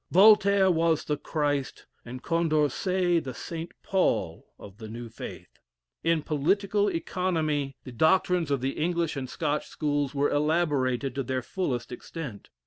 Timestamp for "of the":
4.57-4.87, 8.49-8.71